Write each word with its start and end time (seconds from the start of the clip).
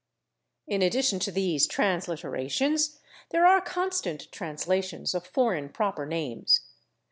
In 0.65 0.81
addition 0.81 1.19
to 1.19 1.31
these 1.31 1.67
transliterations, 1.67 2.97
there 3.29 3.45
are 3.45 3.61
constant 3.61 4.31
translations 4.31 5.13
of 5.13 5.27
foreign 5.27 5.69
proper 5.69 6.07
names. 6.07 6.61